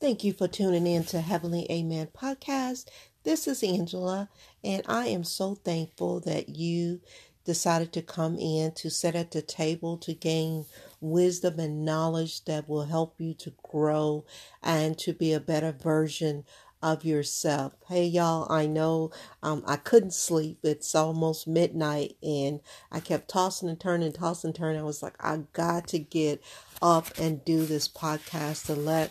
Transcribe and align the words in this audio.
Thank 0.00 0.22
you 0.22 0.32
for 0.32 0.46
tuning 0.46 0.86
in 0.86 1.02
to 1.06 1.20
Heavenly 1.20 1.66
Amen 1.68 2.06
podcast. 2.16 2.86
This 3.24 3.48
is 3.48 3.64
Angela, 3.64 4.28
and 4.62 4.84
I 4.86 5.08
am 5.08 5.24
so 5.24 5.56
thankful 5.56 6.20
that 6.20 6.50
you 6.50 7.00
decided 7.44 7.92
to 7.94 8.02
come 8.02 8.38
in 8.38 8.70
to 8.76 8.90
sit 8.90 9.16
at 9.16 9.32
the 9.32 9.42
table 9.42 9.96
to 9.98 10.14
gain 10.14 10.66
wisdom 11.00 11.58
and 11.58 11.84
knowledge 11.84 12.44
that 12.44 12.68
will 12.68 12.84
help 12.84 13.16
you 13.18 13.34
to 13.34 13.52
grow 13.68 14.24
and 14.62 14.96
to 14.98 15.12
be 15.12 15.32
a 15.32 15.40
better 15.40 15.72
version 15.72 16.44
of 16.80 17.04
yourself. 17.04 17.72
Hey, 17.88 18.06
y'all, 18.06 18.46
I 18.52 18.66
know 18.66 19.10
um, 19.42 19.64
I 19.66 19.74
couldn't 19.74 20.14
sleep. 20.14 20.60
It's 20.62 20.94
almost 20.94 21.48
midnight, 21.48 22.16
and 22.22 22.60
I 22.92 23.00
kept 23.00 23.30
tossing 23.30 23.68
and 23.68 23.80
turning, 23.80 24.12
tossing 24.12 24.50
and 24.50 24.54
turning. 24.54 24.80
I 24.80 24.84
was 24.84 25.02
like, 25.02 25.16
I 25.18 25.40
got 25.54 25.88
to 25.88 25.98
get 25.98 26.40
up 26.80 27.06
and 27.18 27.44
do 27.44 27.66
this 27.66 27.88
podcast 27.88 28.66
to 28.66 28.76
let 28.76 29.10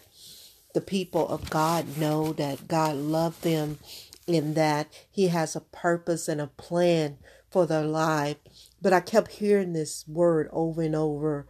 the 0.78 0.82
people 0.82 1.28
of 1.28 1.50
God 1.50 1.98
know 1.98 2.34
that 2.34 2.68
God 2.68 2.98
loved 2.98 3.42
them 3.42 3.80
in 4.28 4.54
that 4.54 4.88
He 5.10 5.30
has 5.30 5.56
a 5.56 5.62
purpose 5.62 6.28
and 6.28 6.40
a 6.40 6.46
plan 6.46 7.18
for 7.50 7.66
their 7.66 7.84
life. 7.84 8.38
But 8.80 8.94
I 8.94 9.00
kept 9.00 9.32
hearing 9.32 9.74
this 9.74 10.08
word 10.08 10.48
over 10.52 10.84
and 10.84 10.96
over. 10.96 11.48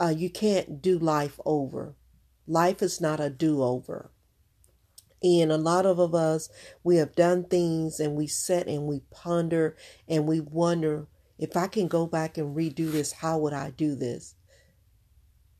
Uh, 0.00 0.14
you 0.16 0.30
can't 0.30 0.80
do 0.80 0.98
life 0.98 1.38
over. 1.44 1.94
Life 2.46 2.80
is 2.80 3.02
not 3.02 3.20
a 3.20 3.28
do 3.28 3.62
over. 3.62 4.10
And 5.22 5.52
a 5.52 5.58
lot 5.58 5.84
of 5.84 6.14
us, 6.14 6.48
we 6.82 6.96
have 6.96 7.14
done 7.14 7.44
things 7.44 8.00
and 8.00 8.14
we 8.14 8.26
sit 8.26 8.66
and 8.66 8.84
we 8.84 9.02
ponder 9.10 9.76
and 10.08 10.26
we 10.26 10.40
wonder 10.40 11.06
if 11.38 11.54
I 11.54 11.66
can 11.66 11.86
go 11.86 12.06
back 12.06 12.38
and 12.38 12.56
redo 12.56 12.90
this, 12.90 13.12
how 13.12 13.36
would 13.40 13.52
I 13.52 13.72
do 13.72 13.94
this? 13.94 14.36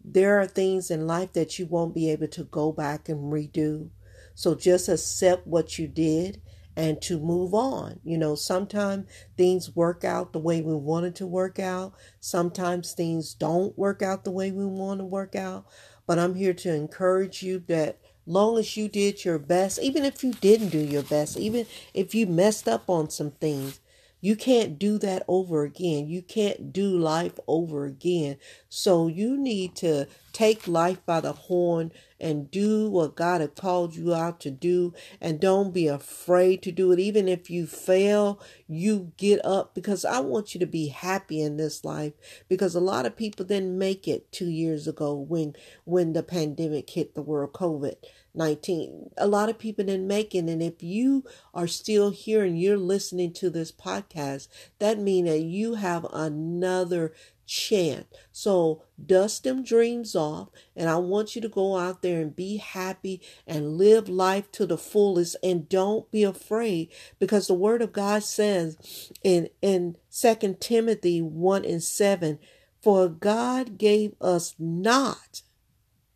There 0.04 0.38
are 0.38 0.46
things 0.46 0.90
in 0.90 1.06
life 1.06 1.32
that 1.32 1.58
you 1.58 1.66
won't 1.66 1.94
be 1.94 2.10
able 2.10 2.28
to 2.28 2.44
go 2.44 2.72
back 2.72 3.08
and 3.08 3.32
redo. 3.32 3.88
So 4.34 4.54
just 4.54 4.88
accept 4.88 5.46
what 5.46 5.78
you 5.78 5.88
did 5.88 6.42
and 6.76 7.00
to 7.02 7.18
move 7.18 7.54
on. 7.54 8.00
You 8.04 8.18
know, 8.18 8.34
sometimes 8.34 9.08
things 9.36 9.74
work 9.74 10.04
out 10.04 10.32
the 10.32 10.38
way 10.40 10.60
we 10.60 10.74
wanted 10.74 11.14
to 11.16 11.26
work 11.26 11.58
out. 11.58 11.94
Sometimes 12.20 12.92
things 12.92 13.32
don't 13.32 13.76
work 13.78 14.02
out 14.02 14.24
the 14.24 14.30
way 14.30 14.50
we 14.50 14.66
want 14.66 15.00
to 15.00 15.04
work 15.04 15.34
out. 15.34 15.66
But 16.06 16.18
I'm 16.18 16.34
here 16.34 16.54
to 16.54 16.74
encourage 16.74 17.42
you 17.42 17.60
that 17.68 17.98
long 18.26 18.58
as 18.58 18.76
you 18.76 18.88
did 18.88 19.24
your 19.24 19.38
best, 19.38 19.78
even 19.80 20.04
if 20.04 20.22
you 20.22 20.32
didn't 20.32 20.68
do 20.68 20.78
your 20.78 21.02
best, 21.02 21.36
even 21.36 21.66
if 21.94 22.14
you 22.14 22.26
messed 22.26 22.68
up 22.68 22.90
on 22.90 23.08
some 23.08 23.30
things, 23.30 23.80
you 24.24 24.36
can't 24.36 24.78
do 24.78 24.98
that 24.98 25.22
over 25.28 25.64
again. 25.64 26.08
You 26.08 26.22
can't 26.22 26.72
do 26.72 26.98
life 26.98 27.38
over 27.46 27.84
again. 27.84 28.38
So 28.70 29.06
you 29.06 29.36
need 29.36 29.76
to 29.76 30.06
take 30.34 30.68
life 30.68 31.04
by 31.06 31.20
the 31.20 31.32
horn 31.32 31.92
and 32.20 32.50
do 32.50 32.90
what 32.90 33.14
God 33.14 33.40
has 33.40 33.50
called 33.56 33.94
you 33.94 34.12
out 34.12 34.40
to 34.40 34.50
do. 34.50 34.92
And 35.20 35.40
don't 35.40 35.72
be 35.72 35.86
afraid 35.86 36.62
to 36.62 36.72
do 36.72 36.92
it. 36.92 36.98
Even 36.98 37.28
if 37.28 37.48
you 37.48 37.66
fail, 37.66 38.40
you 38.68 39.12
get 39.16 39.44
up 39.44 39.74
because 39.74 40.04
I 40.04 40.20
want 40.20 40.54
you 40.54 40.60
to 40.60 40.66
be 40.66 40.88
happy 40.88 41.40
in 41.40 41.56
this 41.56 41.84
life. 41.84 42.12
Because 42.48 42.74
a 42.74 42.80
lot 42.80 43.06
of 43.06 43.16
people 43.16 43.46
didn't 43.46 43.78
make 43.78 44.06
it 44.06 44.30
two 44.32 44.50
years 44.50 44.86
ago 44.86 45.14
when 45.14 45.54
when 45.84 46.12
the 46.12 46.22
pandemic 46.22 46.90
hit 46.90 47.14
the 47.14 47.22
world, 47.22 47.52
COVID. 47.52 47.96
19. 48.34 49.10
A 49.16 49.28
lot 49.28 49.48
of 49.48 49.58
people 49.58 49.84
didn't 49.84 50.08
make 50.08 50.34
it. 50.34 50.48
And 50.48 50.60
if 50.60 50.82
you 50.82 51.24
are 51.52 51.68
still 51.68 52.10
here 52.10 52.42
and 52.42 52.60
you're 52.60 52.76
listening 52.76 53.32
to 53.34 53.48
this 53.48 53.70
podcast, 53.70 54.48
that 54.80 54.98
means 54.98 55.28
that 55.28 55.42
you 55.42 55.74
have 55.74 56.04
another 56.12 57.12
chance. 57.46 58.06
So 58.32 58.82
dust 59.04 59.44
them 59.44 59.62
dreams 59.62 60.14
off. 60.14 60.48
And 60.76 60.88
I 60.88 60.96
want 60.96 61.34
you 61.34 61.42
to 61.42 61.48
go 61.48 61.76
out 61.76 62.02
there 62.02 62.20
and 62.20 62.34
be 62.34 62.56
happy 62.56 63.20
and 63.46 63.76
live 63.76 64.08
life 64.08 64.50
to 64.52 64.66
the 64.66 64.78
fullest. 64.78 65.36
And 65.42 65.68
don't 65.68 66.10
be 66.10 66.24
afraid 66.24 66.90
because 67.18 67.46
the 67.46 67.54
word 67.54 67.82
of 67.82 67.92
God 67.92 68.22
says 68.22 69.10
in, 69.22 69.48
in 69.62 69.96
2 70.10 70.56
Timothy 70.60 71.20
1 71.20 71.64
and 71.64 71.82
7, 71.82 72.38
for 72.82 73.08
God 73.08 73.78
gave 73.78 74.14
us 74.20 74.54
not 74.58 75.42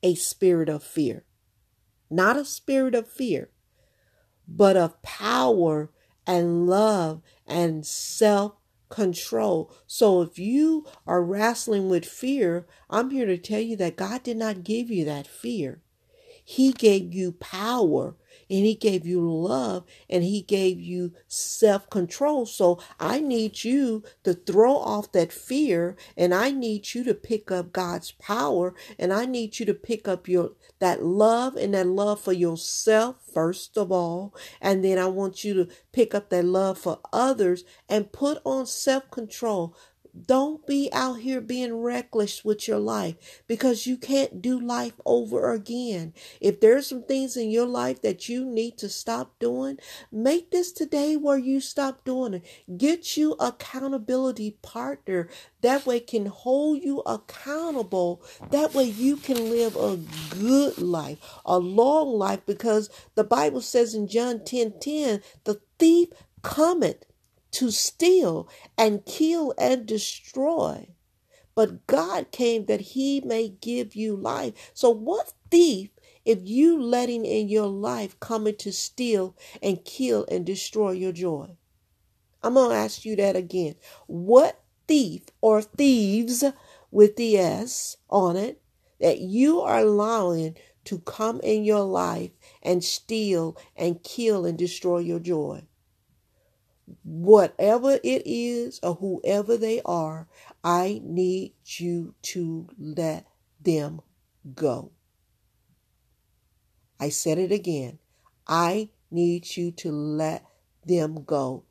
a 0.02 0.14
spirit 0.14 0.68
of 0.68 0.82
fear 0.82 1.24
not 2.10 2.36
a 2.36 2.44
spirit 2.44 2.94
of 2.94 3.08
fear, 3.08 3.50
but 4.46 4.76
of 4.76 5.00
power 5.02 5.90
and 6.26 6.66
love 6.66 7.22
and 7.46 7.86
self 7.86 8.57
control. 8.88 9.72
So 9.86 10.22
if 10.22 10.38
you 10.38 10.86
are 11.06 11.22
wrestling 11.22 11.88
with 11.88 12.04
fear, 12.04 12.66
I'm 12.90 13.10
here 13.10 13.26
to 13.26 13.38
tell 13.38 13.60
you 13.60 13.76
that 13.76 13.96
God 13.96 14.22
did 14.22 14.36
not 14.36 14.64
give 14.64 14.90
you 14.90 15.04
that 15.04 15.26
fear. 15.26 15.82
He 16.50 16.72
gave 16.72 17.12
you 17.12 17.32
power 17.32 18.16
and 18.48 18.64
he 18.64 18.74
gave 18.74 19.04
you 19.06 19.20
love 19.20 19.84
and 20.08 20.24
he 20.24 20.40
gave 20.40 20.80
you 20.80 21.12
self 21.26 21.90
control. 21.90 22.46
So 22.46 22.80
I 22.98 23.20
need 23.20 23.64
you 23.64 24.02
to 24.24 24.32
throw 24.32 24.76
off 24.76 25.12
that 25.12 25.30
fear 25.30 25.94
and 26.16 26.32
I 26.32 26.50
need 26.50 26.94
you 26.94 27.04
to 27.04 27.12
pick 27.12 27.50
up 27.50 27.74
God's 27.74 28.12
power 28.12 28.74
and 28.98 29.12
I 29.12 29.26
need 29.26 29.58
you 29.60 29.66
to 29.66 29.74
pick 29.74 30.08
up 30.08 30.26
your 30.26 30.52
that 30.78 31.04
love 31.04 31.54
and 31.54 31.74
that 31.74 31.86
love 31.86 32.18
for 32.18 32.32
yourself 32.32 33.16
first 33.34 33.76
of 33.76 33.92
all 33.92 34.34
and 34.62 34.82
then 34.82 34.98
I 34.98 35.06
want 35.06 35.44
you 35.44 35.52
to 35.52 35.68
pick 35.92 36.14
up 36.14 36.30
that 36.30 36.46
love 36.46 36.78
for 36.78 37.00
others 37.12 37.64
and 37.90 38.10
put 38.10 38.40
on 38.46 38.64
self 38.64 39.10
control 39.10 39.76
don't 40.26 40.66
be 40.66 40.88
out 40.92 41.20
here 41.20 41.40
being 41.40 41.74
reckless 41.76 42.44
with 42.44 42.66
your 42.66 42.78
life 42.78 43.42
because 43.46 43.86
you 43.86 43.96
can't 43.96 44.42
do 44.42 44.58
life 44.58 44.94
over 45.04 45.52
again. 45.52 46.14
If 46.40 46.60
there's 46.60 46.86
some 46.86 47.02
things 47.04 47.36
in 47.36 47.50
your 47.50 47.66
life 47.66 48.02
that 48.02 48.28
you 48.28 48.44
need 48.44 48.78
to 48.78 48.88
stop 48.88 49.38
doing, 49.38 49.78
make 50.10 50.50
this 50.50 50.72
today 50.72 51.16
where 51.16 51.38
you 51.38 51.60
stop 51.60 52.04
doing 52.04 52.34
it. 52.34 52.78
Get 52.78 53.16
you 53.16 53.32
accountability 53.32 54.52
partner 54.62 55.28
that 55.60 55.86
way 55.86 56.00
can 56.00 56.26
hold 56.26 56.82
you 56.82 57.00
accountable. 57.00 58.22
That 58.50 58.74
way 58.74 58.84
you 58.84 59.16
can 59.16 59.50
live 59.50 59.76
a 59.76 59.98
good 60.36 60.78
life, 60.78 61.18
a 61.44 61.58
long 61.58 62.16
life 62.16 62.40
because 62.46 62.90
the 63.16 63.24
Bible 63.24 63.60
says 63.60 63.94
in 63.94 64.06
John 64.06 64.44
10 64.44 64.74
10, 64.80 65.20
the 65.44 65.60
thief 65.78 66.10
cometh 66.42 67.04
to 67.52 67.70
steal 67.70 68.48
and 68.76 69.04
kill 69.04 69.54
and 69.58 69.86
destroy. 69.86 70.88
But 71.54 71.86
God 71.86 72.30
came 72.30 72.66
that 72.66 72.80
he 72.80 73.20
may 73.20 73.48
give 73.48 73.96
you 73.96 74.14
life. 74.14 74.70
So 74.74 74.90
what 74.90 75.32
thief 75.50 75.90
if 76.24 76.38
you 76.42 76.80
letting 76.80 77.24
in 77.24 77.48
your 77.48 77.66
life 77.66 78.18
coming 78.20 78.56
to 78.58 78.72
steal 78.72 79.36
and 79.62 79.84
kill 79.84 80.24
and 80.30 80.46
destroy 80.46 80.92
your 80.92 81.12
joy? 81.12 81.56
I'm 82.42 82.54
going 82.54 82.70
to 82.70 82.76
ask 82.76 83.04
you 83.04 83.16
that 83.16 83.34
again. 83.34 83.74
What 84.06 84.60
thief 84.86 85.22
or 85.40 85.62
thieves 85.62 86.44
with 86.90 87.16
the 87.16 87.36
S 87.38 87.96
on 88.08 88.36
it 88.36 88.62
that 89.00 89.18
you 89.18 89.60
are 89.60 89.78
allowing 89.78 90.56
to 90.84 91.00
come 91.00 91.40
in 91.40 91.64
your 91.64 91.82
life 91.82 92.30
and 92.62 92.84
steal 92.84 93.56
and 93.74 94.02
kill 94.02 94.46
and 94.46 94.56
destroy 94.56 94.98
your 94.98 95.18
joy? 95.18 95.62
Whatever 97.04 97.98
it 98.02 98.22
is 98.24 98.80
or 98.82 98.94
whoever 98.94 99.56
they 99.56 99.80
are, 99.84 100.26
I 100.62 101.00
need 101.04 101.54
you 101.64 102.14
to 102.22 102.68
let 102.78 103.26
them 103.60 104.00
go. 104.54 104.92
I 107.00 107.10
said 107.10 107.38
it 107.38 107.52
again. 107.52 107.98
I 108.46 108.90
need 109.10 109.56
you 109.56 109.70
to 109.72 109.92
let 109.92 110.44
them 110.84 111.24
go 111.24 111.64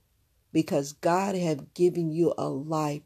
because 0.53 0.93
God 0.93 1.35
has 1.35 1.57
given 1.73 2.11
you 2.11 2.33
a 2.37 2.47
life 2.47 3.01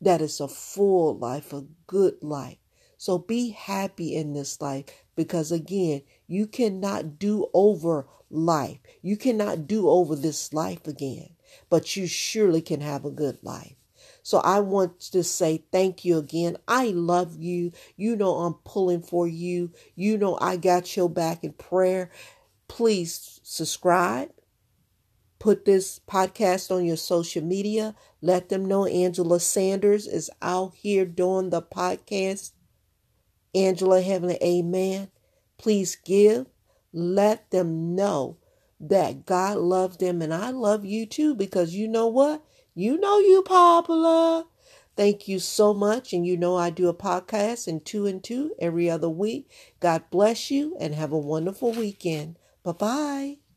that 0.00 0.20
is 0.20 0.40
a 0.40 0.48
full 0.48 1.18
life, 1.18 1.52
a 1.52 1.64
good 1.86 2.14
life. 2.22 2.56
So 2.96 3.18
be 3.18 3.50
happy 3.50 4.14
in 4.14 4.34
this 4.34 4.60
life 4.60 4.84
because 5.16 5.52
again, 5.52 6.02
you 6.26 6.46
cannot 6.46 7.18
do 7.18 7.48
over 7.54 8.06
life. 8.30 8.78
You 9.02 9.16
cannot 9.16 9.66
do 9.66 9.88
over 9.88 10.16
this 10.16 10.52
life 10.52 10.86
again 10.86 11.30
but 11.68 11.96
you 11.96 12.06
surely 12.06 12.60
can 12.62 12.80
have 12.80 13.04
a 13.04 13.10
good 13.10 13.38
life. 13.42 13.76
So 14.22 14.38
I 14.38 14.60
want 14.60 15.00
to 15.00 15.24
say 15.24 15.64
thank 15.72 16.04
you 16.04 16.18
again. 16.18 16.56
I 16.68 16.86
love 16.88 17.36
you. 17.36 17.72
You 17.96 18.16
know 18.16 18.36
I'm 18.36 18.54
pulling 18.64 19.02
for 19.02 19.26
you. 19.26 19.72
You 19.94 20.18
know 20.18 20.38
I 20.40 20.56
got 20.56 20.96
your 20.96 21.08
back 21.08 21.42
in 21.42 21.52
prayer. 21.52 22.10
Please 22.68 23.40
subscribe. 23.42 24.30
Put 25.38 25.64
this 25.64 26.00
podcast 26.06 26.70
on 26.70 26.84
your 26.84 26.98
social 26.98 27.42
media. 27.42 27.94
Let 28.20 28.50
them 28.50 28.66
know 28.66 28.84
Angela 28.84 29.40
Sanders 29.40 30.06
is 30.06 30.30
out 30.42 30.74
here 30.74 31.06
doing 31.06 31.48
the 31.48 31.62
podcast. 31.62 32.52
Angela 33.54 34.02
Heavenly 34.02 34.38
Amen. 34.42 35.10
Please 35.56 35.96
give. 35.96 36.46
Let 36.92 37.50
them 37.50 37.94
know 37.94 38.36
that 38.80 39.26
God 39.26 39.58
loves 39.58 39.98
them 39.98 40.22
and 40.22 40.32
I 40.32 40.50
love 40.50 40.84
you 40.84 41.06
too 41.06 41.34
because 41.34 41.74
you 41.74 41.86
know 41.86 42.06
what? 42.06 42.44
You 42.74 42.98
know 42.98 43.18
you 43.18 43.42
popular. 43.42 44.44
Thank 44.96 45.28
you 45.28 45.38
so 45.38 45.72
much. 45.74 46.12
And 46.12 46.26
you 46.26 46.36
know, 46.36 46.56
I 46.56 46.70
do 46.70 46.88
a 46.88 46.94
podcast 46.94 47.68
in 47.68 47.80
two 47.80 48.06
and 48.06 48.22
two 48.22 48.54
every 48.58 48.90
other 48.90 49.08
week. 49.08 49.50
God 49.80 50.04
bless 50.10 50.50
you 50.50 50.76
and 50.80 50.94
have 50.94 51.12
a 51.12 51.18
wonderful 51.18 51.72
weekend. 51.72 52.38
Bye 52.62 52.72
bye. 52.72 53.49